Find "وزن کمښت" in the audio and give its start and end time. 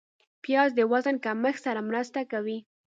0.91-1.61